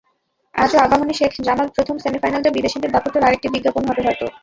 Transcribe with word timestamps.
আজও 0.55 0.77
আবাহনী-শেখ 0.79 1.31
জামাল 1.41 1.67
প্রথম 1.75 1.95
সেমিফাইনালটা 1.99 2.49
বিদেশিদের 2.53 2.93
দাপটের 2.93 3.25
আরেকটি 3.27 3.47
বিজ্ঞাপন 3.49 3.83
হবে 3.89 4.01
হয়তো। 4.07 4.25